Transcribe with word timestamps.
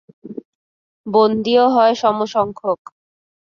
বন্দিও 1.05 1.65
হয় 1.69 1.93
সমসংখ্যক। 1.95 2.79